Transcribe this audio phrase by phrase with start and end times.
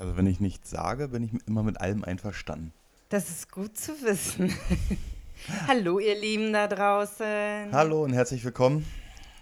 [0.00, 2.72] Also wenn ich nichts sage, bin ich immer mit allem einverstanden.
[3.10, 4.50] Das ist gut zu wissen.
[5.68, 7.70] Hallo, ihr Lieben da draußen.
[7.70, 8.86] Hallo und herzlich willkommen.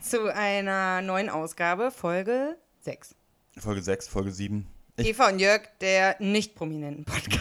[0.02, 3.14] Zu einer neuen Ausgabe, Folge 6.
[3.56, 4.66] Folge 6, Folge 7.
[4.96, 7.40] Ich, Eva und Jörg, der nicht prominenten Podcast.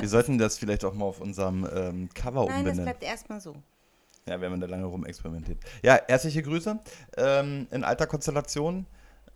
[0.00, 2.84] wir sollten das vielleicht auch mal auf unserem ähm, Cover Nein, das umbenennen.
[2.84, 3.54] bleibt erstmal so.
[4.24, 5.58] Ja, wir haben da lange rumexperimentiert.
[5.82, 6.78] Ja, herzliche Grüße
[7.18, 8.86] ähm, in alter Konstellation.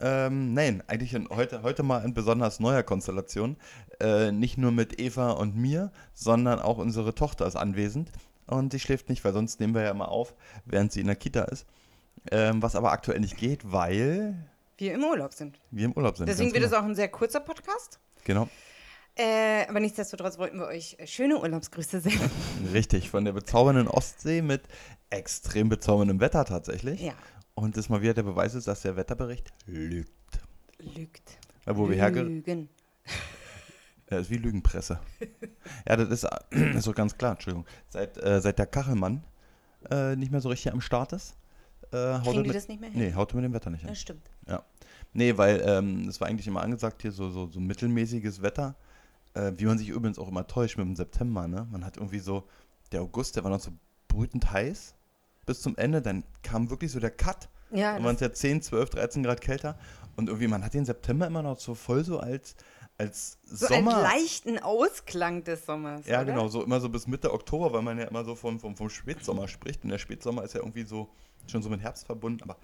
[0.01, 3.57] Ähm, nein, eigentlich in, heute, heute mal in besonders neuer Konstellation.
[4.01, 8.11] Äh, nicht nur mit Eva und mir, sondern auch unsere Tochter ist anwesend.
[8.47, 11.17] Und sie schläft nicht, weil sonst nehmen wir ja immer auf, während sie in der
[11.17, 11.67] Kita ist.
[12.31, 14.35] Ähm, was aber aktuell nicht geht, weil
[14.79, 15.61] Wir im Urlaub sind.
[15.71, 16.29] wir im Urlaub sind.
[16.29, 16.83] Deswegen wird es genau.
[16.83, 17.99] auch ein sehr kurzer Podcast.
[18.25, 18.49] Genau,
[19.17, 22.31] Äh, aber nichtsdestotrotz wollten wir euch äh, schöne Urlaubsgrüße senden.
[22.73, 23.11] richtig.
[23.11, 24.63] Von der bezaubernden Ostsee mit
[25.11, 27.01] extrem bezauberndem Wetter tatsächlich.
[27.01, 27.13] Ja,
[27.55, 30.11] Und das mal wieder der Beweis ist, dass der Wetterbericht lügt.
[30.79, 31.39] lügt.
[31.67, 32.69] Ja, wo wir herge Lügen.
[34.11, 34.99] Ja, ist wie Lügenpresse.
[35.89, 37.67] ja, das ist, äh, ist doch ganz klar, Entschuldigung.
[37.89, 39.25] Seit, äh, seit der Kachelmann
[39.91, 41.37] äh, nicht mehr so richtig am Start ist,
[41.93, 43.01] äh, haut er Kriegen die mit, das nicht mehr hin?
[43.01, 43.89] nee, haut mit dem Wetter nicht hin.
[43.89, 44.29] Das stimmt.
[45.15, 48.75] Nee, weil ähm, es war eigentlich immer angesagt, hier so, so, so mittelmäßiges Wetter,
[49.35, 51.69] äh, wie man sich übrigens auch immer täuscht mit dem September, ne?
[51.71, 52.49] Man hat irgendwie so,
[52.91, 53.71] der August, der war noch so
[54.09, 54.95] brütend heiß
[55.47, 58.63] bis zum Ende, dann kam wirklich so der Cut, Ja, dann waren es ja 10,
[58.63, 59.79] 12, 13 Grad kälter
[60.17, 62.55] und irgendwie, man hat den September immer noch so voll so als,
[62.99, 63.95] als so Sommer.
[63.95, 66.07] einen leichten Ausklang des Sommers.
[66.07, 66.27] Ja, oder?
[66.33, 68.89] genau, so immer so bis Mitte Oktober, weil man ja immer so vom, vom, vom
[68.89, 69.83] Spätsommer spricht.
[69.83, 71.09] Und der Spätsommer ist ja irgendwie so
[71.49, 72.43] schon so mit Herbst verbunden.
[72.45, 72.57] Aber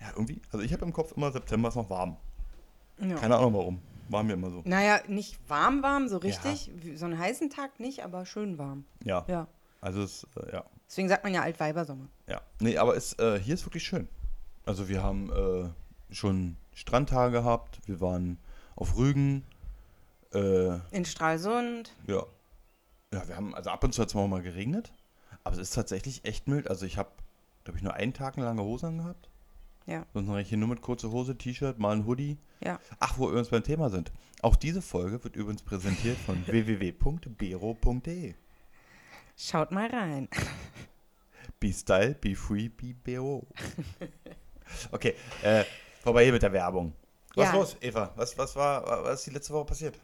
[0.00, 2.16] ja, irgendwie, also ich habe im Kopf immer, September ist noch warm.
[2.98, 3.16] Ja.
[3.16, 3.80] Keine Ahnung warum.
[4.10, 4.60] War mir immer so.
[4.64, 6.70] Naja, nicht warm, warm, so richtig.
[6.74, 8.84] Wie- So einen heißen Tag nicht, aber schön warm.
[9.04, 9.46] Ja, Ja.
[9.80, 10.64] Also es, äh, ja.
[10.88, 12.08] Deswegen sagt man ja Altweibersommer.
[12.26, 12.40] Ja.
[12.60, 14.08] Nee, aber es, äh, hier ist wirklich schön.
[14.66, 18.38] Also wir haben äh, schon Strandtage gehabt, wir waren
[18.76, 19.44] auf Rügen.
[20.32, 21.92] Äh, In Stralsund.
[22.06, 22.24] Ja.
[23.12, 24.92] Ja, wir haben, also ab und zu hat es mal geregnet,
[25.42, 26.68] aber es ist tatsächlich echt mild.
[26.68, 27.10] Also ich habe,
[27.64, 29.28] glaube ich, nur einen Tag eine lange Hose angehabt.
[29.86, 30.06] Ja.
[30.14, 32.38] Sonst mache ich hier nur mit kurzer Hose, T-Shirt, mal ein Hoodie.
[32.62, 32.78] Ja.
[33.00, 34.12] Ach, wo wir übrigens beim Thema sind.
[34.42, 38.34] Auch diese Folge wird übrigens präsentiert von www.bero.de.
[39.42, 40.28] Schaut mal rein.
[41.60, 43.46] Be Style, be free, be Bero.
[44.92, 45.64] Okay, äh,
[46.02, 46.92] vorbei hier mit der Werbung.
[47.34, 47.54] Was Ja.
[47.54, 48.12] los, Eva?
[48.16, 49.98] Was, was war, was ist die letzte Woche passiert?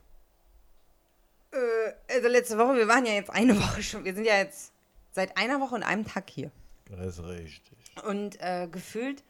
[1.53, 4.05] Äh, also letzte Woche, wir waren ja jetzt eine Woche schon.
[4.05, 4.73] Wir sind ja jetzt
[5.13, 6.51] seit einer Woche und einem Tag hier.
[6.87, 7.77] Das ist richtig.
[8.07, 9.23] Und äh, gefühlt,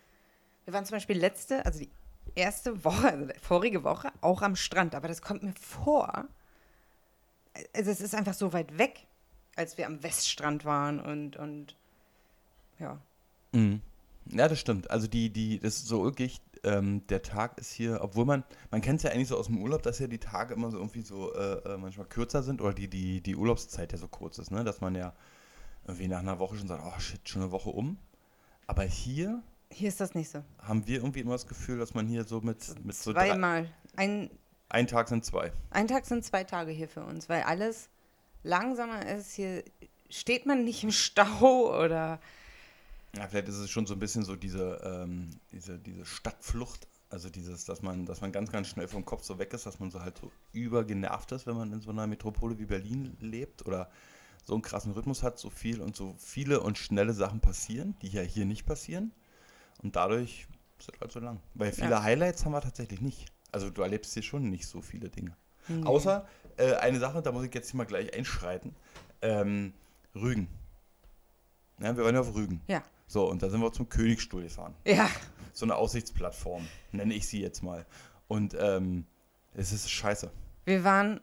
[0.66, 1.90] wir waren zum Beispiel letzte, also die
[2.36, 4.94] erste Woche, also vorige Woche, auch am Strand.
[4.94, 6.26] Aber das kommt mir vor,
[7.74, 9.06] also es ist einfach so weit weg,
[9.56, 11.76] als wir am Weststrand waren und, und
[12.78, 13.00] ja.
[13.52, 13.80] Mhm.
[14.26, 14.90] Ja, das stimmt.
[14.90, 18.80] Also die, die, das ist so wirklich, ähm, der Tag ist hier, obwohl man, man
[18.80, 21.02] kennt es ja eigentlich so aus dem Urlaub, dass ja die Tage immer so irgendwie
[21.02, 24.50] so äh, äh, manchmal kürzer sind oder die, die, die Urlaubszeit ja so kurz ist,
[24.50, 24.64] ne?
[24.64, 25.12] Dass man ja
[25.86, 27.98] irgendwie nach einer Woche schon sagt, oh shit, schon eine Woche um.
[28.66, 30.42] Aber hier Hier ist das nicht so.
[30.58, 33.70] haben wir irgendwie immer das Gefühl, dass man hier so mit, mit so drei, Zweimal.
[33.94, 34.28] Ein,
[34.68, 35.52] ein Tag sind zwei.
[35.70, 37.88] ein Tag sind zwei Tage hier für uns, weil alles
[38.46, 39.32] langsamer ist.
[39.34, 39.62] Hier
[40.08, 42.20] steht man nicht im Stau oder.
[43.16, 46.86] Ja, vielleicht ist es schon so ein bisschen so diese, ähm, diese, diese Stadtflucht.
[47.08, 49.78] Also dieses, dass man, dass man ganz, ganz schnell vom Kopf so weg ist, dass
[49.78, 53.64] man so halt so übergenervt ist, wenn man in so einer Metropole wie Berlin lebt
[53.64, 53.88] oder
[54.44, 58.08] so einen krassen Rhythmus hat, so viel und so viele und schnelle Sachen passieren, die
[58.08, 59.12] ja hier nicht passieren.
[59.82, 60.48] Und dadurch
[60.78, 61.40] ist es halt so lang.
[61.54, 62.02] Weil viele Ja.
[62.02, 63.26] Highlights haben wir tatsächlich nicht.
[63.52, 65.36] Also du erlebst hier schon nicht so viele Dinge.
[65.68, 65.84] Nee.
[65.86, 68.74] Außer äh, eine Sache, da muss ich jetzt mal gleich einschreiten.
[69.22, 69.72] Ähm,
[70.14, 70.48] Rügen.
[71.80, 72.60] Ja, wir waren ja auf Rügen.
[72.68, 72.82] Ja.
[73.06, 74.74] So, und da sind wir zum Königsstuhl gefahren.
[74.86, 75.08] Ja.
[75.52, 77.86] So eine Aussichtsplattform, nenne ich sie jetzt mal.
[78.28, 79.06] Und ähm,
[79.54, 80.30] es ist scheiße.
[80.64, 81.20] Wir waren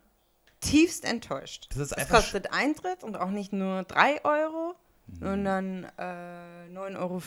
[0.61, 1.67] tiefst enttäuscht.
[1.71, 2.17] Das ist Es einfach.
[2.17, 5.19] kostet Eintritt und auch nicht nur 3 Euro, Mhm.
[5.19, 7.21] sondern äh, 9,50 Euro.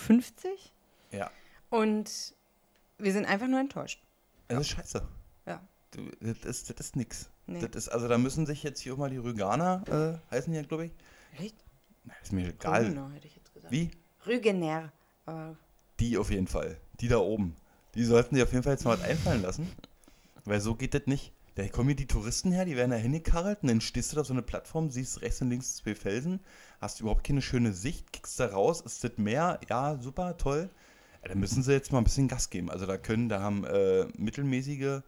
[1.13, 1.31] Ja,
[1.69, 2.35] Und
[2.97, 4.03] wir sind einfach nur enttäuscht.
[4.49, 5.07] es ist scheiße.
[6.21, 7.31] Das, ist, das ist nix.
[7.47, 7.61] Nee.
[7.61, 10.59] Das ist, also da müssen sich jetzt hier auch mal die Rüganer, äh, heißen die
[10.59, 10.93] ja, glaube ich.
[11.39, 11.57] Echt?
[12.05, 12.85] Na, ist mir egal.
[12.85, 13.73] Rügener, hätte ich jetzt gesagt.
[13.73, 13.91] Wie?
[14.27, 14.93] Rügener.
[15.27, 15.53] Äh,
[16.01, 16.77] Die auf jeden Fall.
[17.01, 17.57] Die da oben.
[17.95, 19.71] Die sollten sich auf jeden Fall jetzt mal was einfallen lassen.
[20.45, 21.33] Weil so geht das nicht.
[21.57, 24.21] Da kommen hier die Touristen her, die werden da hingekarrt und dann stehst du da
[24.21, 26.41] auf so eine Plattform, siehst rechts und links zwei Felsen,
[26.83, 30.69] hast überhaupt keine schöne Sicht, kickst da raus, ist das Meer, ja, super, toll.
[31.23, 32.71] Ja, da müssen sie jetzt mal ein bisschen Gas geben.
[32.71, 35.01] Also da können, da haben äh, mittelmäßige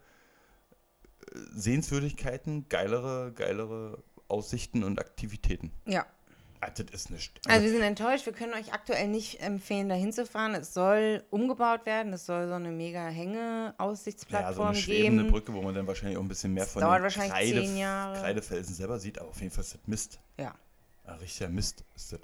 [1.54, 5.72] Sehenswürdigkeiten, geilere, geilere Aussichten und Aktivitäten.
[5.86, 6.06] ja.
[6.60, 7.40] Ah, das ist nicht.
[7.46, 10.56] Also wir sind enttäuscht, wir können euch aktuell nicht empfehlen, da hinzufahren.
[10.56, 15.32] Es soll umgebaut werden, es soll so eine mega ja, so Hänge-Aussichtsplattform eine schwebende geben.
[15.32, 17.76] Brücke, wo man dann wahrscheinlich auch ein bisschen mehr Das von dauert den wahrscheinlich zehn
[17.76, 18.18] Jahre.
[18.18, 20.18] Kreidefelsen selber sieht, aber auf jeden Fall ist das Mist.
[20.36, 20.52] Ja.
[21.06, 22.20] Ja, richtiger Mist ist das.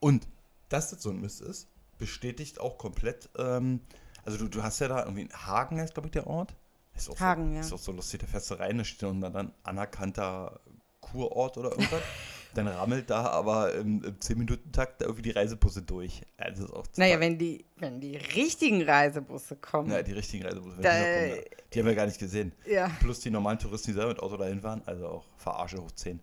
[0.00, 0.26] Und
[0.70, 1.68] dass das so ein Mist ist,
[1.98, 3.80] bestätigt auch komplett, ähm,
[4.24, 6.54] also du, du hast ja da irgendwie, Hagen heißt glaube ich der Ort.
[6.96, 7.60] Ist auch Hagen, so, ja.
[7.60, 10.60] Ist auch so lustig, da fährst du rein, da steht dann dann anerkannter
[11.00, 12.02] Kurort oder irgendwas.
[12.54, 16.22] dann rammelt da aber im, im 10-Minuten-Takt irgendwie die Reisebusse durch.
[16.38, 19.90] Das ist auch Naja, wenn die, wenn die richtigen Reisebusse kommen.
[19.90, 21.44] ja, die richtigen Reisebusse, wenn Da- die, kommen,
[21.74, 22.52] die haben wir gar nicht gesehen.
[22.66, 22.88] Ja.
[23.00, 26.18] Plus die normalen Touristen, die selber mit Auto dahin waren, also auch Verarsche hoch 10.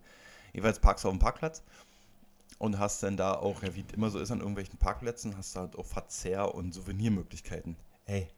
[0.52, 1.62] Jedenfalls parkst du auf dem Parkplatz
[2.58, 5.60] und hast dann da auch, ja, wie immer so ist an irgendwelchen Parkplätzen, hast du
[5.60, 7.76] halt auch Verzehr- und Souvenirmöglichkeiten.
[8.06, 8.28] Ey,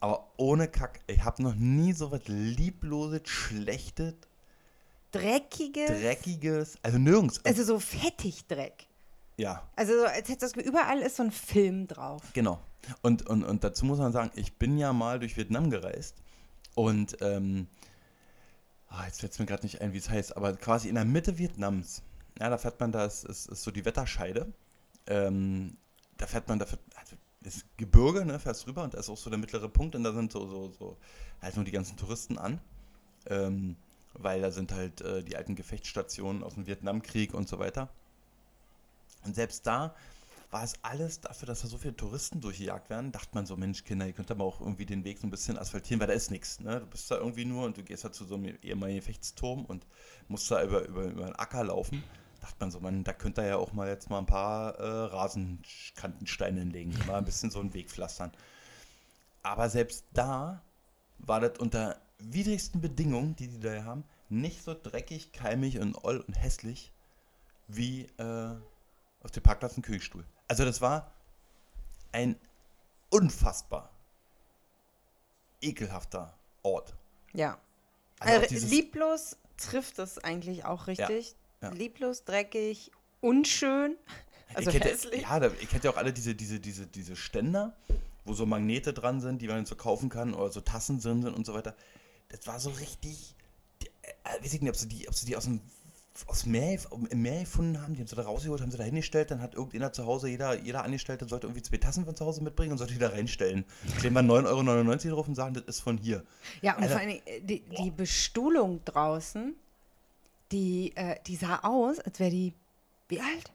[0.00, 4.14] aber ohne Kack, ich habe noch nie so was liebloses, schlechtes,
[5.12, 5.88] Dreckiges.
[5.88, 7.40] dreckiges, also nirgends.
[7.44, 8.86] Also so Fettigdreck.
[9.36, 12.22] ja, Also so, als hätte das überall ist so ein Film drauf.
[12.34, 12.60] Genau.
[13.02, 16.16] Und, und, und dazu muss man sagen, ich bin ja mal durch Vietnam gereist
[16.74, 17.66] und ähm,
[18.88, 21.04] ah, jetzt fällt es mir gerade nicht ein, wie es heißt, aber quasi in der
[21.04, 22.02] Mitte Vietnams,
[22.38, 24.52] ja, da fährt man, da ist, ist, ist so die Wetterscheide.
[25.06, 25.76] Ähm,
[26.18, 27.16] da fährt man, da fährt, also
[27.46, 30.12] ist Gebirge, ne, fährst rüber und da ist auch so der mittlere Punkt und da
[30.12, 30.96] sind so, so, so
[31.40, 32.60] halt nur die ganzen Touristen an.
[33.26, 33.76] Ähm,
[34.18, 37.88] weil da sind halt äh, die alten Gefechtsstationen aus dem Vietnamkrieg und so weiter.
[39.24, 39.94] Und selbst da
[40.50, 43.84] war es alles dafür, dass da so viele Touristen durchgejagt werden, dachte man so, Mensch,
[43.84, 46.30] Kinder, ihr könnt aber auch irgendwie den Weg so ein bisschen asphaltieren, weil da ist
[46.30, 46.60] nichts.
[46.60, 46.80] Ne?
[46.80, 49.86] Du bist da irgendwie nur und du gehst da zu so einem ehemaligen Gefechtsturm und
[50.28, 52.02] musst da über, über, über einen Acker laufen.
[52.46, 54.84] Dachte man so, man, da könnt ihr ja auch mal jetzt mal ein paar äh,
[55.06, 58.30] Rasenkantensteine hinlegen, mal ein bisschen so einen Weg pflastern.
[59.42, 60.62] Aber selbst da
[61.18, 66.18] war das unter widrigsten Bedingungen, die die da haben, nicht so dreckig, keimig und oll
[66.20, 66.92] und hässlich
[67.66, 68.54] wie äh,
[69.24, 70.24] auf dem Parkplatz ein Königsstuhl.
[70.46, 71.10] Also das war
[72.12, 72.36] ein
[73.10, 73.90] unfassbar
[75.60, 76.32] ekelhafter
[76.62, 76.94] Ort.
[77.32, 77.58] Ja.
[78.20, 81.30] Also Also dieses- lieblos trifft es eigentlich auch richtig.
[81.30, 81.36] ja.
[81.72, 83.96] Lieblos, dreckig, unschön.
[84.54, 85.08] Also ich kennt.
[85.14, 87.76] Ja, da, ihr kennt ja auch alle diese, diese, diese, diese Ständer,
[88.24, 91.34] wo so Magnete dran sind, die man so kaufen kann oder so Tassen drin sind
[91.34, 91.74] und so weiter.
[92.28, 93.34] Das war so richtig.
[93.82, 95.60] Die, äh, weiß ich nicht, ob sie die, ob sie die aus dem
[96.26, 96.78] aus Meer,
[97.10, 99.54] im Meer gefunden haben, die haben sie da rausgeholt, haben sie da hingestellt, dann hat
[99.54, 102.78] irgendjemand zu Hause, jeder, jeder Angestellte sollte irgendwie zwei Tassen von zu Hause mitbringen und
[102.78, 103.64] sollte die da reinstellen.
[103.98, 106.24] Kleben wir 9,99 Euro drauf und sagen, das ist von hier.
[106.62, 106.98] Ja, und Alter.
[106.98, 109.54] vor Dingen, äh, die, die Bestuhlung draußen,
[110.52, 112.54] die, äh, die sah aus, als wäre die,
[113.08, 113.52] wie alt?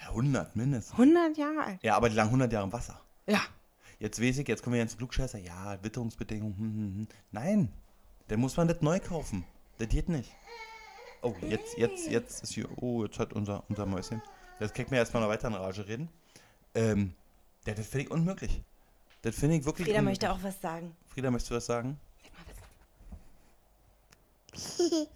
[0.00, 0.92] Ja, 100 mindestens.
[0.92, 1.82] 100 Jahre alt.
[1.82, 3.00] Ja, aber die lagen 100 Jahre im Wasser.
[3.26, 3.40] Ja.
[3.98, 5.38] Jetzt weiß ich, jetzt kommen wir ganz Klugscheißer.
[5.38, 6.56] Ja, Witterungsbedingungen.
[6.56, 7.08] Hm, hm, hm.
[7.30, 7.72] Nein,
[8.28, 9.44] dann muss man das neu kaufen.
[9.78, 10.32] Das geht nicht.
[11.22, 12.68] Oh, jetzt, jetzt, jetzt ist hier.
[12.82, 14.20] Oh, jetzt hat unser, unser Mäuschen.
[14.58, 16.08] Jetzt kriegt mir erstmal noch weiter in Rage reden.
[16.74, 17.14] Ähm,
[17.64, 18.60] ja, das finde ich unmöglich.
[19.22, 20.20] Das finde ich wirklich Frieda unmöglich.
[20.20, 20.96] möchte auch was sagen.
[21.06, 22.00] Frieda, möchtest du was sagen?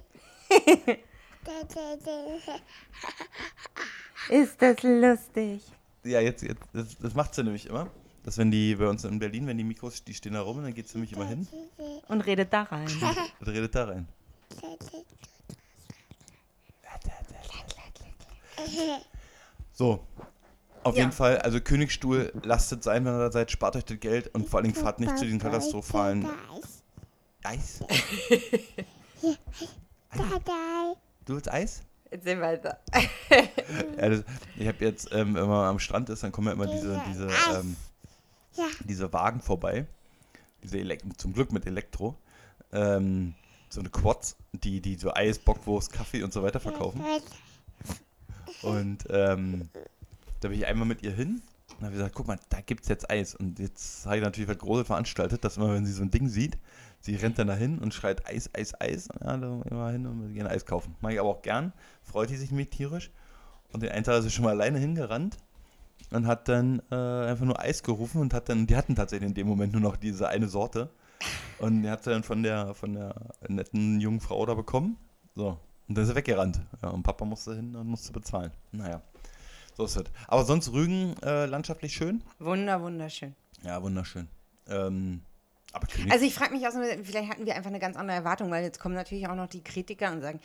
[4.29, 5.61] Ist das lustig?
[6.03, 7.87] Ja, jetzt, jetzt das, das macht sie nämlich immer.
[8.23, 10.73] Dass wenn die bei uns in Berlin, wenn die Mikros, die stehen da rum, dann
[10.73, 11.47] geht sie nämlich immer hin
[12.07, 12.87] Und redet da rein.
[13.39, 14.07] und redet da rein.
[19.73, 19.99] So,
[20.83, 21.01] auf Ja.
[21.01, 24.33] jeden Fall, also Königsstuhl, lasst es sein, wenn ihr da seid, spart euch das Geld
[24.33, 26.27] und vor allem fahrt nicht zu diesen katastrophalen
[27.45, 27.83] Eis.
[31.25, 31.81] Du willst Eis?
[32.09, 32.79] Erzähl weiter.
[33.97, 34.23] Ja, das,
[34.57, 37.27] ich habe jetzt, ähm, wenn man am Strand ist, dann kommen ja immer diese, diese,
[37.53, 37.75] ähm,
[38.85, 39.85] diese Wagen vorbei.
[40.63, 42.15] Diese Elek zum Glück mit Elektro.
[42.71, 43.33] Ähm,
[43.69, 47.03] so eine Quads, die, die so Eis, Bockwurst, Kaffee und so weiter verkaufen.
[48.61, 49.69] Und ähm,
[50.39, 51.41] da bin ich einmal mit ihr hin
[51.77, 53.35] und habe gesagt, guck mal, da gibt's jetzt Eis.
[53.35, 56.29] Und jetzt habe ich natürlich was Großes veranstaltet, dass immer, wenn sie so ein Ding
[56.29, 56.57] sieht,
[57.01, 59.09] sie rennt dann dahin und schreit Eis, Eis, Eis.
[59.21, 60.95] Ja, da immer hin und gehen Eis kaufen.
[61.01, 61.73] Mache ich aber auch gern.
[62.03, 63.11] Freut die sich mich tierisch.
[63.73, 65.37] Und den einen Tag ist sie schon mal alleine hingerannt
[66.11, 69.35] und hat dann äh, einfach nur Eis gerufen und hat dann, die hatten tatsächlich in
[69.35, 70.89] dem Moment nur noch diese eine Sorte.
[71.59, 73.15] Und die hat sie dann von der, von der
[73.47, 74.97] netten jungen Frau da bekommen.
[75.35, 75.57] So.
[75.87, 76.61] Und dann ist er weggerannt.
[76.81, 78.51] Ja, und Papa musste hin und musste bezahlen.
[78.71, 79.01] Naja,
[79.75, 80.03] so ist es.
[80.27, 82.23] Aber sonst Rügen äh, landschaftlich schön.
[82.39, 83.35] Wunder, wunderschön.
[83.63, 84.27] Ja, wunderschön.
[84.69, 85.21] Ähm,
[85.73, 88.49] Aber Also ich frage mich auch so, vielleicht hatten wir einfach eine ganz andere Erwartung,
[88.51, 90.39] weil jetzt kommen natürlich auch noch die Kritiker und sagen,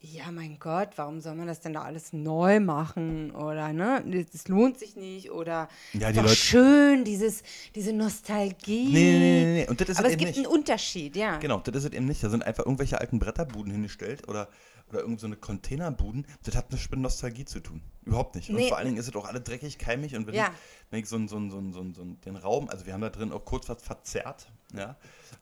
[0.00, 4.46] ja mein Gott, warum soll man das denn da alles neu machen oder ne, das
[4.46, 7.42] lohnt sich nicht oder Ja, ist die doch Leute- schön, dieses,
[7.74, 8.84] diese Nostalgie.
[8.92, 9.68] Nee, nee, nee, nee.
[9.68, 10.36] Und das ist Aber es gibt nicht.
[10.36, 11.38] einen Unterschied, ja.
[11.38, 12.22] Genau, das ist es eben nicht.
[12.22, 14.48] Da sind einfach irgendwelche alten Bretterbuden hingestellt oder,
[14.90, 16.26] oder irgend so eine Containerbuden.
[16.44, 17.82] Das hat nichts mit Nostalgie zu tun.
[18.04, 18.48] Überhaupt nicht.
[18.50, 18.68] Und Nee.
[18.68, 20.14] vor allen Dingen ist es auch alle dreckig, keimig.
[20.16, 20.46] Und wenn, Ja.
[20.46, 22.86] ich, wenn ich so, ein- so, ein- so, ein- so, ein- so den Raum, also
[22.86, 24.96] wir haben da drin auch kurz was verzerrt, ja.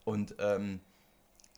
[0.04, 0.80] Und ähm,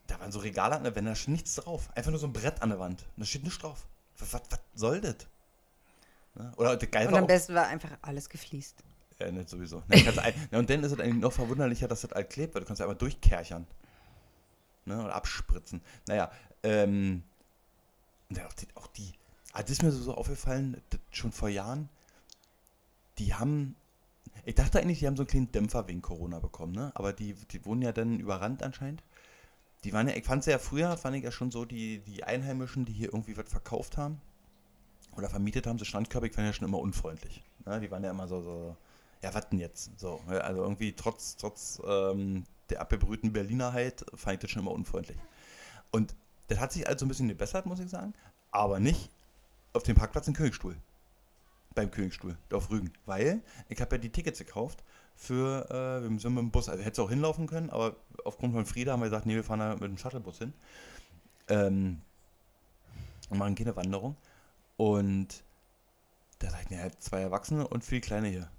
[0.07, 1.89] da waren so Regale an der Wand, da steht nichts drauf.
[1.95, 3.05] Einfach nur so ein Brett an der Wand.
[3.17, 3.87] Da steht nichts drauf.
[4.17, 5.15] Was, was, was soll das?
[6.37, 6.51] Ja?
[6.57, 8.83] Oder der geil Und am auch, besten war einfach alles gefliest.
[9.19, 9.83] ja, nicht sowieso.
[9.89, 12.61] Kannst ein, ja, und dann ist es eigentlich noch verwunderlicher, dass das alt klebt, weil
[12.61, 13.65] du kannst ja einfach durchkerchern.
[14.85, 15.81] Ne, oder abspritzen.
[16.07, 16.31] Naja,
[16.63, 17.23] ähm,
[18.29, 19.13] und auch die, auch die
[19.53, 20.81] ah, das ist mir so, aufgefallen,
[21.11, 21.89] schon vor Jahren,
[23.17, 23.75] die haben,
[24.45, 26.91] ich dachte eigentlich, die haben so einen kleinen Dämpfer wegen Corona bekommen, ne?
[26.95, 29.03] Aber die, die wurden ja dann überrannt anscheinend.
[29.83, 32.23] Die waren ja, ich fand sie ja früher, fand ich ja schon so, die, die
[32.23, 34.21] Einheimischen, die hier irgendwie was verkauft haben
[35.15, 37.43] oder vermietet haben, so Strandkörbe, ich fand ja schon immer unfreundlich.
[37.65, 37.79] Ne?
[37.79, 38.77] Die waren ja immer so, so,
[39.21, 39.99] ja, was denn jetzt?
[39.99, 45.17] So, also irgendwie trotz, trotz ähm, der abgebrühten Berlinerheit fand ich das schon immer unfreundlich.
[45.91, 46.15] Und
[46.49, 48.13] das hat sich also ein bisschen gebessert, muss ich sagen,
[48.51, 49.09] aber nicht
[49.73, 50.75] auf dem Parkplatz in Königstuhl.
[51.75, 52.91] Beim Königstuhl, auf Rügen.
[53.05, 54.83] Weil ich habe ja die Tickets gekauft
[55.15, 58.53] für, äh, wir sind mit dem Bus, also hätte es auch hinlaufen können, aber aufgrund
[58.53, 60.53] von Frieda haben wir gesagt, nee, wir fahren da mit dem Shuttlebus hin.
[61.47, 62.01] Ähm,
[63.29, 64.15] und machen keine Wanderung.
[64.77, 65.43] Und
[66.39, 68.49] da sagt er, ja, zwei Erwachsene und vier Kleine hier.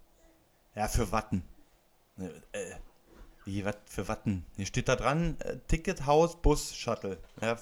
[0.76, 1.42] Ja, für Watten.
[2.18, 2.28] Äh,
[3.44, 4.44] wie, was für Watten?
[4.56, 7.18] Hier steht da dran, äh, Ticket, Haus, Bus, Shuttle.
[7.40, 7.56] Ja,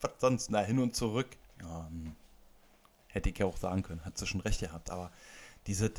[0.00, 0.50] was sonst?
[0.50, 1.28] Na, hin und zurück.
[1.60, 2.14] Ja, hm.
[3.08, 5.10] hätte ich ja auch sagen können, hat sie schon recht gehabt, aber
[5.66, 5.92] diese,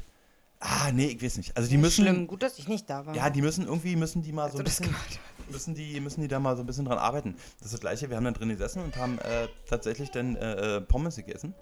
[0.59, 1.55] ah, nee, ich weiß nicht.
[1.55, 3.15] Also die müssen, Schlimm, gut, dass ich nicht da war.
[3.15, 4.95] ja, die müssen irgendwie, müssen die mal Als so ein bisschen,
[5.49, 7.35] müssen die, müssen die da mal so ein bisschen dran arbeiten.
[7.59, 10.77] Das ist das Gleiche, wir haben da drin gesessen und haben äh, tatsächlich dann äh,
[10.77, 11.53] äh, Pommes gegessen.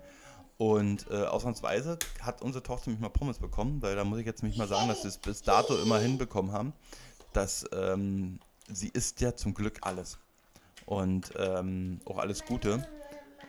[0.57, 4.43] Und äh, ausnahmsweise hat unsere Tochter mich mal Pommes bekommen, weil da muss ich jetzt
[4.43, 6.73] nicht mal sagen, dass sie es bis dato immer hinbekommen haben,
[7.33, 8.39] dass ähm,
[8.71, 10.17] sie isst ja zum Glück alles.
[10.85, 12.87] Und ähm, auch alles Gute.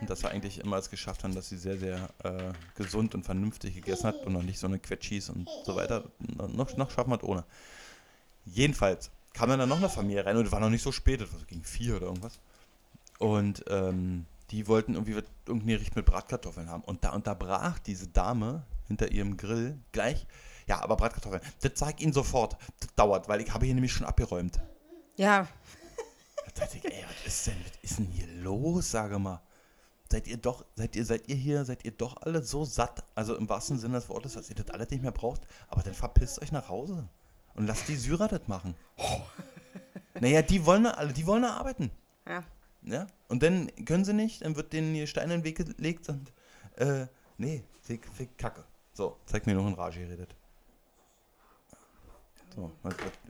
[0.00, 3.24] Und dass wir eigentlich immer es geschafft haben, dass sie sehr, sehr äh, gesund und
[3.24, 6.04] vernünftig gegessen hat und noch nicht so eine Quetschis und so weiter.
[6.48, 7.44] Noch, noch schaffen wir es ohne.
[8.46, 11.32] Jedenfalls kam dann, noch eine Familie rein und es war noch nicht so spät, das
[11.32, 12.38] war so gegen vier oder irgendwas.
[13.18, 16.82] Und ähm, die wollten irgendwie irgendein Gericht mit Bratkartoffeln haben.
[16.84, 20.26] Und da unterbrach diese Dame hinter ihrem Grill gleich,
[20.66, 24.06] ja, aber Bratkartoffeln, das ich Ihnen sofort, das dauert, weil ich habe hier nämlich schon
[24.06, 24.60] abgeräumt.
[25.16, 25.48] Ja,
[26.54, 29.40] Da dachte ich, ey, was ist denn, was ist denn hier los, sage mal.
[30.10, 33.36] Seid ihr doch, seid ihr, seid ihr hier, seid ihr doch alle so satt, also
[33.36, 36.42] im wahrsten Sinne des Wortes, dass ihr das alles nicht mehr braucht, aber dann verpisst
[36.42, 37.08] euch nach Hause
[37.54, 38.74] und lasst die Syrer das machen.
[40.20, 41.90] Naja, die wollen alle, die wollen arbeiten.
[42.26, 42.42] ja.
[42.82, 43.06] Ja?
[43.28, 46.32] Und dann können sie nicht, dann wird denen hier Stein in den Weg gelegt und,
[46.76, 47.06] äh,
[47.38, 48.64] nee, fick, fick, Kacke.
[48.92, 50.34] So, zeig mir noch in Rage geredet.
[52.54, 52.72] So,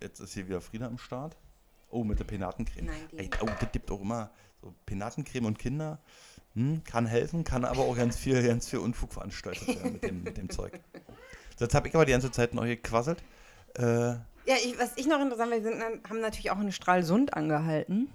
[0.00, 1.36] jetzt ist hier wieder Frieda am Start.
[1.90, 2.86] Oh, mit der Penatencreme.
[2.86, 4.30] Nein, die- Ey, oh, das gibt auch immer
[4.62, 5.98] so Penatencreme und Kinder.
[6.54, 10.22] Hm, kann helfen, kann aber auch ganz viel, ganz viel Unfug veranstaltet werden mit dem,
[10.22, 10.80] mit dem Zeug.
[11.56, 13.22] So, Jetzt habe ich aber die ganze Zeit noch gequasselt.
[13.76, 17.34] Äh, Ja, ich, was ich noch interessant finde, wir sind, haben natürlich auch in Stralsund
[17.34, 18.08] angehalten.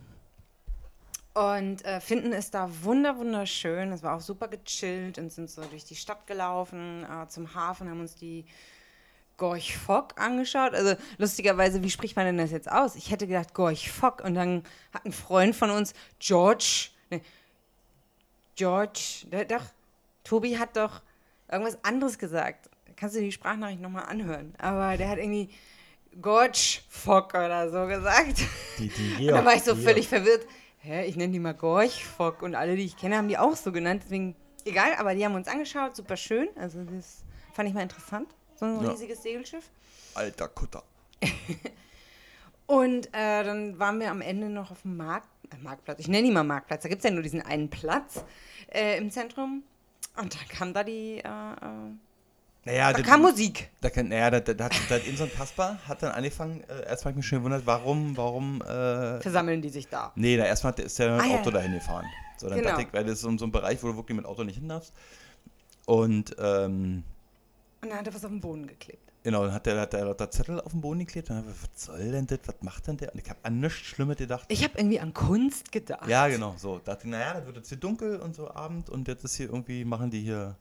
[1.36, 3.92] Und äh, finden es da wunder, wunderschön.
[3.92, 7.90] Es war auch super gechillt und sind so durch die Stadt gelaufen, äh, zum Hafen,
[7.90, 8.46] haben uns die
[9.36, 10.74] Gorch Fock angeschaut.
[10.74, 12.96] Also lustigerweise, wie spricht man denn das jetzt aus?
[12.96, 14.64] Ich hätte gedacht Gorch Fock und dann
[14.94, 17.20] hat ein Freund von uns, George, ne,
[18.56, 19.66] George, der, doch,
[20.24, 21.02] Tobi hat doch
[21.52, 22.70] irgendwas anderes gesagt.
[22.96, 24.56] Kannst du die Sprachnachricht nochmal anhören?
[24.58, 25.50] Aber der hat irgendwie
[26.22, 28.38] Gorge Fock oder so gesagt.
[28.80, 30.48] die, die Und da war ich so völlig verwirrt.
[30.86, 33.56] Hä, ich nenne die mal Gorch Fock und alle, die ich kenne, haben die auch
[33.56, 34.04] so genannt.
[34.06, 36.48] Deswegen, egal, aber die haben uns angeschaut, super schön.
[36.56, 37.24] Also das
[37.54, 38.28] fand ich mal interessant.
[38.56, 38.92] So ein Ja.
[38.92, 39.72] riesiges Segelschiff.
[40.14, 40.84] Alter Kutter.
[42.68, 46.00] Und äh, dann waren wir am Ende noch auf dem Markt, äh, Marktplatz.
[46.00, 46.84] Ich nenne ihn mal Marktplatz.
[46.84, 48.24] Da gibt es ja nur diesen einen Platz
[48.72, 49.64] äh, im Zentrum.
[50.18, 51.92] Und dann kam da die, äh, äh,
[52.66, 53.70] Naja, da das- kam Musik.
[53.80, 57.12] Da naja, da, da, da hat, da hat Inson Kasper hat dann angefangen, äh, erstmal
[57.12, 60.12] hab ich mich schon gewundert, warum, warum, äh, Versammeln die sich da.
[60.16, 61.56] nee, da erstmal ist der mit Ah, dem ja, Auto ja.
[61.58, 62.06] dahin gefahren.
[62.38, 62.80] So, dann Genau.
[62.80, 64.68] ich, weil das ist so, so ein Bereich, wo du wirklich mit Auto nicht hin
[64.68, 64.94] darfst.
[65.86, 67.04] Und, ähm,
[67.82, 69.00] Und dann hat er was auf den Boden geklebt.
[69.24, 71.30] genau, dann hat der, hat der lauter Zettel auf dem Boden geklebt.
[71.30, 73.14] Und dann, ich, was soll denn das, was macht denn der?
[73.14, 74.46] Und ich habe an nichts Schlimmes gedacht.
[74.50, 76.08] Ich habe irgendwie an Kunst gedacht.
[76.08, 76.80] Ja, genau, so.
[76.80, 79.36] Da dachte ich, naja, dann wird jetzt hier dunkel und so Abend und jetzt ist
[79.36, 80.56] hier irgendwie, machen die hier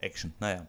[0.00, 0.32] Action.
[0.40, 0.66] Naja.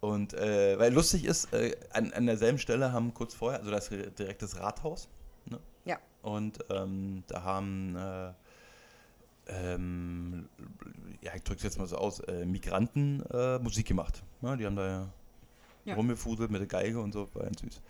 [0.00, 3.88] Und äh, weil lustig ist, äh, an, an derselben Stelle haben kurz vorher, also das
[3.88, 5.08] ist direkt das Rathaus,
[5.46, 5.58] ne?
[5.84, 5.98] Ja.
[6.22, 8.32] und ähm, da haben, äh,
[9.46, 10.48] ähm,
[11.22, 14.22] ja, ich drücke es jetzt mal so aus, äh, Migranten äh, Musik gemacht.
[14.42, 15.08] Ja, die haben da
[15.84, 17.80] ja, rumgefuselt mit der Geige und so, war ganz süß.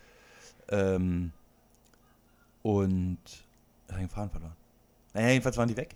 [0.69, 1.31] Ähm,
[2.61, 3.19] und
[3.87, 4.55] er hat den Faden verloren.
[5.13, 5.95] Naja, jedenfalls waren die weg.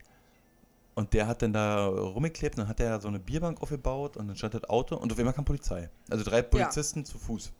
[0.93, 4.35] Und der hat dann da rumgeklebt, dann hat er so eine Bierbank aufgebaut und dann
[4.35, 5.89] stand das Auto und auf einmal kam Polizei.
[6.09, 7.53] Also drei Polizisten zu Fuß.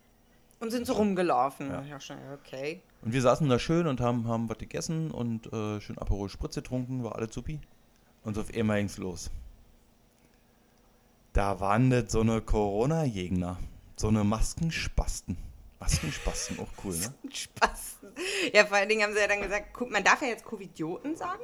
[0.60, 1.70] Und sind so rumgelaufen.
[1.70, 1.82] Ja.
[1.82, 2.82] Ja, ja schon, okay.
[3.02, 6.56] Und wir saßen da schön und haben, haben was gegessen und äh, schön Aperol Spritz
[6.56, 7.60] getrunken, war alles supi.
[8.24, 9.32] Und auf einmal ging's los.
[11.34, 13.58] Da waren das so eine Corona-Jägner,
[13.96, 15.38] so eine Maskenspasten.
[15.80, 17.14] Maskenspasten, auch cool, ne?
[17.32, 17.96] Spaß.
[18.54, 21.16] Ja, vor allen Dingen haben sie ja dann gesagt, guck, man darf ja jetzt Covidioten
[21.16, 21.42] sagen.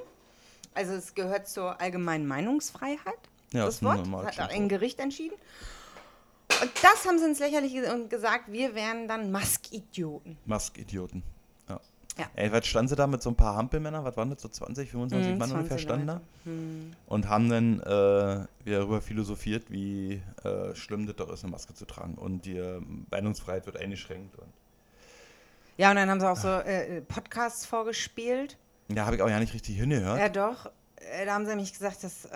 [0.77, 3.17] Also es gehört zur allgemeinen Meinungsfreiheit.
[3.51, 4.69] Ja, das Wort normales hat ein.
[4.69, 5.36] Gericht entschieden.
[6.62, 10.38] Und das haben sie ins Lächerliche und gesagt, wir wären dann Maskidioten.
[10.46, 11.24] Maskidioten.
[11.67, 11.79] Ja.
[12.17, 12.25] Ja.
[12.36, 14.03] Ey, was standen sie da mit so ein paar Hampelmännern?
[14.03, 16.13] Was waren das, so 20, 25 Mhm, Mann ungefähr 20 standen da?
[16.13, 16.25] Leute.
[16.46, 16.93] Hm.
[17.07, 21.74] Und haben dann äh, wieder darüber philosophiert, wie äh, schlimm das doch ist, eine Maske
[21.74, 22.15] zu tragen.
[22.15, 22.81] Und die äh,
[23.12, 24.38] Meinungsfreiheit wird eingeschränkt.
[24.38, 24.48] Und
[25.77, 28.57] Ja, und dann haben sie auch so äh, Podcasts vorgespielt.
[28.89, 30.20] Ja, habe ich auch ja nicht richtig hingehört.
[30.20, 30.67] Ja, doch.
[31.12, 32.29] Äh, Da haben sie nämlich gesagt, dass äh,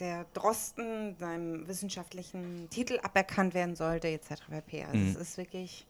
[0.00, 4.28] der Drosten seinem wissenschaftlichen Titel aberkannt werden sollte, etc.
[4.50, 4.84] pp.
[4.84, 5.08] Also Mhm.
[5.10, 5.86] es ist wirklich.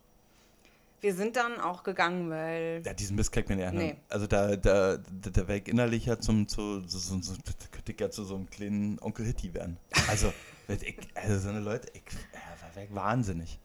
[1.02, 2.82] Wir sind dann auch gegangen, weil.
[2.84, 3.84] Ja, diesen Mist kriegt man ja Nee.
[3.92, 3.96] nicht.
[4.10, 7.52] Also da, da, da, da wäre ich innerlich ja zum, zu, so, so, so, da
[7.70, 9.78] könnte ich ja zu so einem kleinen Onkel Hitti werden.
[10.08, 10.30] Also,
[10.68, 12.02] ich, also so eine Leute, ich
[12.34, 13.58] ja, wäre ich wahnsinnig.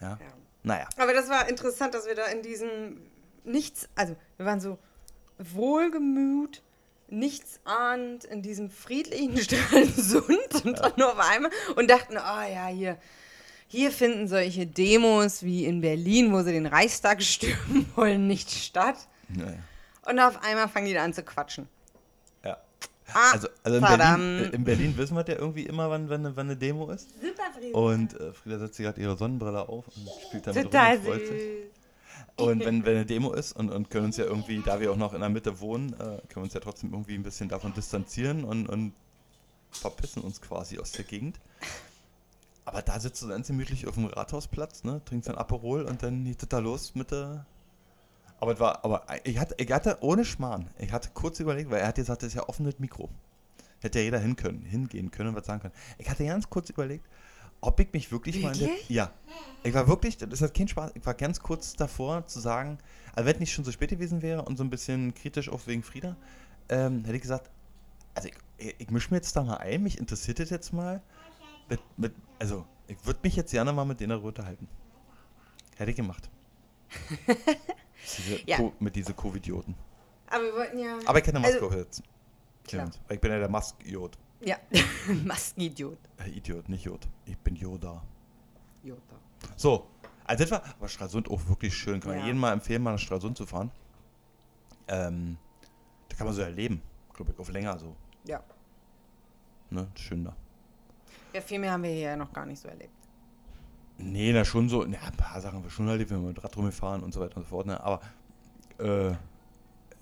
[0.00, 0.10] Ja.
[0.10, 0.18] Ja.
[0.62, 0.88] Naja.
[0.96, 3.00] Aber das war interessant, dass wir da in diesem
[3.44, 4.78] nichts, also wir waren so
[5.52, 6.62] wohlgemut,
[7.08, 12.98] nichtsahnend in diesem friedlichen Stralsund und dann nur auf einmal und dachten, oh ja, hier,
[13.68, 18.96] hier finden solche Demos wie in Berlin, wo sie den Reichstag stürmen wollen, nicht statt.
[19.28, 19.54] Naja.
[20.06, 21.68] Und auf einmal fangen die da an zu quatschen.
[22.44, 22.56] Ja.
[23.12, 24.18] Ah, Also, also in, verdammt.
[24.18, 27.08] Berlin, in Berlin wissen wir ja irgendwie immer, wann, wann, eine- wann eine Demo ist.
[27.20, 27.74] Super Frieden.
[27.74, 31.12] Und äh, Frieda setzt sich gerade ihre Sonnenbrille auf und spielt damit Total rum und
[31.12, 31.42] freut sich.
[32.40, 34.96] Und wenn, wenn eine Demo ist und, und können uns ja irgendwie, da wir auch
[34.96, 37.74] noch in der Mitte wohnen, äh, können wir uns ja trotzdem irgendwie ein bisschen davon
[37.74, 38.92] distanzieren und, und
[39.70, 41.40] verpissen uns quasi aus der Gegend.
[42.64, 46.24] Aber da sitzt du ganz gemütlich auf dem Rathausplatz, ne, trinkst ein Aperol und dann
[46.24, 47.46] geht es da los mit der.
[48.38, 51.80] Aber es war, aber ich hatte, ich hatte ohne Schmarrn, ich hatte kurz überlegt, weil
[51.80, 53.10] er hat gesagt, das ist ja offenes Mikro.
[53.80, 55.74] Hätte ja jeder hin können, hingehen können und was sagen können.
[55.98, 57.06] Ich hatte ganz kurz überlegt,
[57.60, 58.90] ob ich mich wirklich, mal in der, Wirklich?
[58.90, 59.12] Ja.
[59.62, 62.78] Ich war wirklich, das hat keinen Spaß, ich war ganz kurz davor zu sagen,
[63.14, 65.66] also wenn es nicht schon so spät gewesen wäre und so ein bisschen kritisch auch
[65.66, 66.16] wegen Frieda,
[66.68, 67.50] ähm, hätte ich gesagt,
[68.14, 71.02] also ich, ich, mische mir jetzt da mal ein, mich interessiert das jetzt mal.
[71.68, 74.66] Mit, mit, also, ich würde mich jetzt gerne mal mit denen darüber unterhalten.
[75.76, 76.28] Hätte ich gemacht.
[78.18, 78.56] diese, Ja.
[78.56, 79.74] Co mit diese Covidioten.
[80.28, 80.98] Aber wir wollten ja.
[81.06, 82.02] Aber ich kenne Maske Also, jetzt.
[82.64, 82.90] klar.
[83.08, 84.18] Ich bin ja der Maskidiot.
[84.42, 84.56] Ja,
[85.24, 85.98] Maskenidiot.
[86.18, 87.06] Äh, Idiot, nicht Jod.
[87.26, 88.02] Ich bin Yoda.
[88.82, 89.16] Jota.
[89.56, 89.86] So,
[90.24, 92.00] also das war, aber Stralsund auch wirklich schön.
[92.00, 92.26] Kann man Ja.
[92.26, 93.70] jedem mal empfehlen, mal nach Stralsund zu fahren.
[94.88, 95.36] Ähm,
[96.08, 96.80] da kann man so erleben,
[97.14, 97.94] glaube ich, auf länger so.
[98.24, 98.42] Ja.
[99.70, 100.34] Ne, schön da.
[101.32, 102.90] Ja, viel mehr haben wir hier ja noch gar nicht so erlebt.
[103.98, 106.42] Nee, na schon so, ja, ein paar Sachen haben wir schon erlebt, wenn wir mit
[106.42, 107.78] Rad rumgefahren und so weiter und so fort, ne?
[107.82, 108.00] aber
[108.78, 109.14] äh,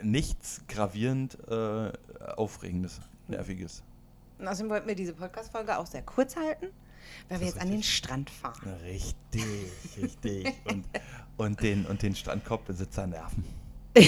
[0.02, 1.92] nichts gravierend äh,
[2.36, 3.82] Aufregendes, Nerviges.
[4.38, 6.68] Und außerdem wollten wir diese Podcast-Folge auch sehr kurz halten,
[7.28, 7.96] weil wir ist jetzt an den richtig.
[7.96, 8.74] Strand fahren.
[8.84, 9.44] Richtig,
[9.96, 10.54] richtig.
[10.64, 10.84] und,
[11.36, 13.44] und, den, und den Strandkorbbesitzer nerven.
[13.96, 14.06] ja.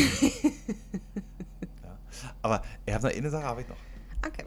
[2.42, 3.76] Aber ich habe noch eine Sache, habe ich noch.
[4.26, 4.44] Okay.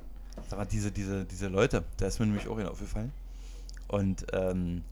[0.48, 3.12] Sag mal, diese, diese, diese Leute, da ist mir nämlich auch aufgefallen.
[3.88, 4.84] Und ähm,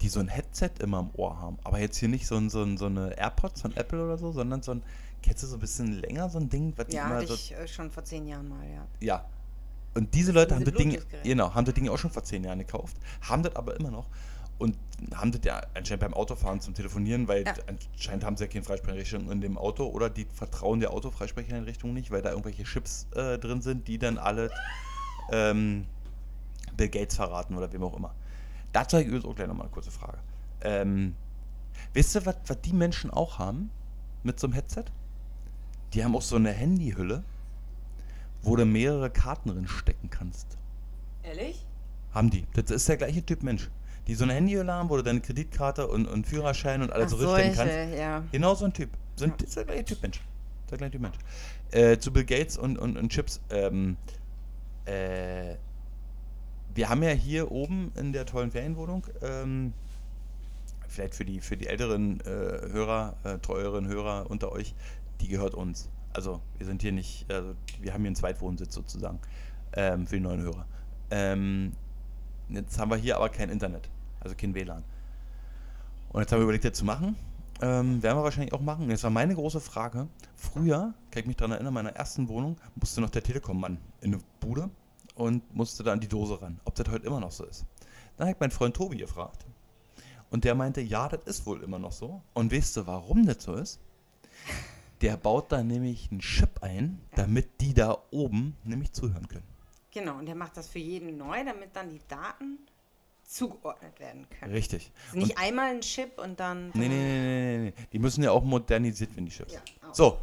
[0.00, 1.58] die so ein Headset immer im Ohr haben.
[1.64, 4.32] Aber jetzt hier nicht so, ein, so, ein, so eine AirPods von Apple oder so,
[4.32, 4.82] sondern so ein,
[5.22, 7.34] kennst du so ein bisschen länger, so ein Ding, was Ja, immer hatte so.
[7.34, 8.86] ich äh, schon vor zehn Jahren mal, ja.
[9.00, 9.24] Ja.
[9.94, 12.58] Und diese Leute haben das Ding, genau, haben das Ding auch schon vor zehn Jahren
[12.58, 14.06] gekauft, haben das aber immer noch
[14.58, 14.76] und
[15.14, 17.54] haben das ja anscheinend beim Autofahren zum Telefonieren, weil Ja.
[17.66, 22.10] anscheinend haben sie ja keine Freisprecheinrichtung in dem Auto oder die vertrauen der Autofreisprecheinrichtung nicht,
[22.10, 24.50] weil da irgendwelche Chips äh, drin sind, die dann alle
[25.32, 25.86] ähm,
[26.76, 28.14] Bill Gates verraten oder wem auch immer.
[28.72, 30.18] Dazu habe ich übrigens auch gleich nochmal eine kurze Frage.
[30.62, 31.14] Ähm,
[31.92, 33.70] wisst ihr, was was die Menschen auch haben
[34.24, 34.84] mit so einem Headset?
[35.92, 37.22] Die haben auch so eine Handyhülle,
[38.44, 40.56] wo du mehrere Karten drin stecken kannst.
[41.22, 41.64] Ehrlich?
[42.12, 42.46] Haben die.
[42.54, 43.70] Das ist der gleiche Typ Mensch.
[44.06, 47.18] Die so eine Handyhülle haben, wo du deine Kreditkarte und, und Führerschein und alles Ach,
[47.18, 47.74] so drinstecken kannst.
[47.74, 48.22] solche, ja.
[48.32, 48.90] Genau so ein Typ.
[49.16, 49.36] Sind, Ja.
[49.38, 50.20] Das ist der gleiche Typ Mensch.
[50.70, 51.16] Der gleiche Typ Mensch.
[51.70, 53.40] Äh, zu Bill Gates und, und, und Chips.
[53.50, 53.96] Ähm,
[54.84, 55.56] äh,
[56.74, 59.72] wir haben ja hier oben in der tollen Ferienwohnung, ähm,
[60.88, 64.74] vielleicht für die, für die älteren äh, Hörer, äh, treueren Hörer unter euch,
[65.20, 65.88] die gehört uns.
[66.14, 69.18] Also wir sind hier nicht, also wir haben hier einen Zweitwohnsitz sozusagen
[69.74, 70.64] ähm, für die neuen Hörer.
[71.10, 71.72] Ähm,
[72.48, 74.84] jetzt haben wir hier aber kein Internet, also kein WLAN.
[76.10, 77.16] Und jetzt haben wir überlegt, das zu machen.
[77.60, 78.88] Ähm, werden wir wahrscheinlich auch machen.
[78.90, 80.08] Jetzt war meine große Frage.
[80.36, 84.14] Früher, kann ich mich daran erinnern, in meiner ersten Wohnung musste noch der Telekom-Mann in
[84.14, 84.70] eine Bude
[85.16, 86.60] und musste da an die Dose ran.
[86.64, 87.64] Ob das heute immer noch so ist.
[88.16, 89.44] Dann ich meinen Freund Tobi gefragt.
[90.30, 92.22] Und der meinte, ja, das ist wohl immer noch so.
[92.32, 93.80] Und weißt du, warum das so ist?
[95.04, 99.44] Der baut da nämlich einen Chip ein, damit die da oben nämlich zuhören können.
[99.90, 102.58] Genau, und der macht das für jeden neu, damit dann die Daten
[103.22, 104.54] zugeordnet werden können.
[104.54, 104.90] Richtig.
[105.08, 106.70] Also nicht einmal ein Chip und dann.
[106.72, 107.86] Nee, nee, nee, nee, nee.
[107.92, 109.52] Die müssen ja auch modernisiert werden, die Chips.
[109.52, 109.60] Ja.
[109.92, 110.20] So,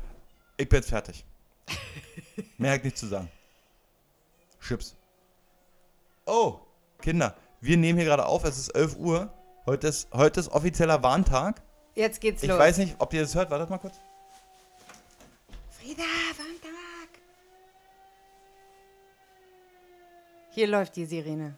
[0.57, 1.25] ich bin jetzt fertig.
[2.57, 3.29] Mehr hat nicht zu sagen.
[4.59, 4.95] Chips.
[6.25, 6.57] Oh,
[6.99, 9.31] Kinder, wir nehmen hier gerade auf, es ist 11 Uhr.
[9.67, 11.61] Heute ist, heute ist offizieller Warntag.
[11.93, 12.57] Jetzt geht's Ich los.
[12.57, 13.51] weiß nicht, ob ihr das hört.
[13.51, 13.99] Wartet mal kurz.
[15.81, 16.03] Frieda,
[16.37, 17.09] Sonntag.
[20.51, 21.57] Hier läuft die Sirene.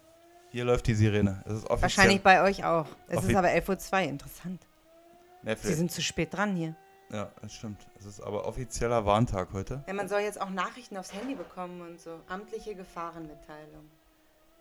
[0.49, 1.41] Hier läuft die Sirene.
[1.45, 1.82] Es ist offiziell.
[1.82, 2.86] Wahrscheinlich bei euch auch.
[3.08, 4.10] Es ist aber 11.02 Uhr.
[4.10, 4.67] Interessant.
[5.41, 6.75] Nee, Sie sind zu spät dran hier.
[7.12, 7.86] ja, das stimmt.
[7.99, 9.84] Es ist aber offizieller Warntag heute.
[9.88, 12.19] Ja, man soll jetzt auch Nachrichten aufs Handy bekommen und so.
[12.27, 13.89] Amtliche Gefahrenmitteilung.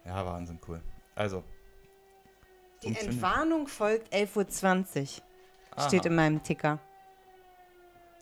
[0.04, 0.80] Ja, Wahnsinn, cool.
[1.14, 1.44] Also.
[2.82, 2.96] Die.
[2.96, 5.20] Entwarnung folgt 11.20
[5.76, 5.82] Uhr.
[5.86, 6.80] Steht in meinem Ticker.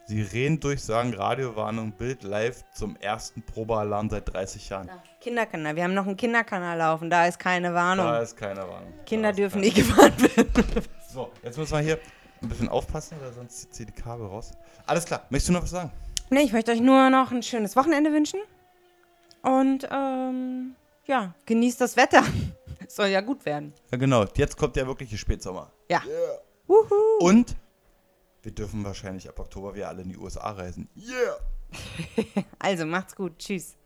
[0.05, 4.89] Sirenendurchsagen, Radiowarnung, Bild live zum ersten Probealarm seit 30 Jahren.
[5.19, 5.75] Kinderkanal.
[5.75, 7.09] Wir haben noch einen Kinderkanal laufen.
[7.09, 8.05] Da ist keine Warnung.
[8.05, 8.93] Da ist keine Warnung.
[9.05, 10.83] Kinder dürfen nicht gewarnt werden.
[11.11, 11.99] So, jetzt müssen wir hier
[12.41, 14.53] ein bisschen aufpassen, oder sonst zieht sie die Kabel raus.
[14.85, 15.91] Alles klar, möchtest du noch was sagen?
[16.31, 18.39] nee, ich möchte euch nur noch ein schönes Wochenende wünschen.
[19.41, 22.23] Und ähm, ja, genießt das Wetter.
[22.87, 23.73] Es soll ja gut werden.
[23.91, 24.25] Ja, genau.
[24.35, 25.71] Jetzt kommt ja wirklich der Spätsommer.
[25.89, 26.01] Ja.
[26.05, 26.77] Yeah.
[27.19, 27.55] Und
[28.43, 30.89] wir dürfen wahrscheinlich ab Oktober wieder alle in die USA reisen.
[30.95, 31.37] Yeah!
[32.59, 33.37] Also macht's gut.
[33.37, 33.77] Tschüss.